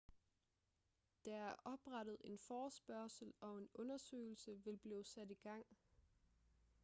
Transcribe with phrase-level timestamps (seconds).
[1.25, 5.65] der er oprettet en forespørgsel og en undersøgelse vil blive sat i gang